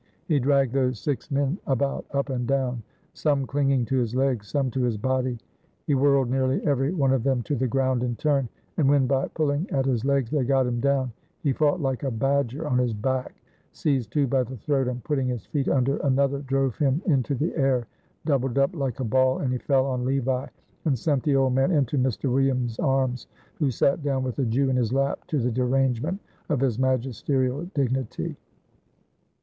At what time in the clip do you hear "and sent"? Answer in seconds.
20.85-21.21